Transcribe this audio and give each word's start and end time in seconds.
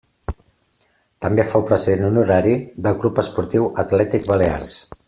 També 1.25 1.45
fou 1.51 1.65
president 1.73 2.09
honorari 2.09 2.57
del 2.87 2.99
Club 3.05 3.25
Esportiu 3.25 3.73
Atlètic 3.87 4.31
Balears. 4.35 4.79